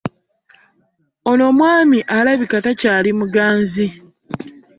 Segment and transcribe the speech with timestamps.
[1.29, 3.87] Ono omwami alabika takyali muganzi.